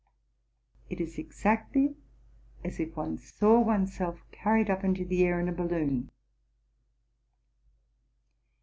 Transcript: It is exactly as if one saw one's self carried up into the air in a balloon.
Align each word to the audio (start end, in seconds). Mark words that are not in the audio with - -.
It 0.89 0.99
is 0.99 1.19
exactly 1.19 1.95
as 2.63 2.79
if 2.79 2.95
one 2.97 3.19
saw 3.19 3.59
one's 3.59 3.95
self 3.95 4.23
carried 4.31 4.67
up 4.67 4.83
into 4.83 5.05
the 5.05 5.23
air 5.25 5.39
in 5.39 5.47
a 5.47 5.51
balloon. 5.53 6.09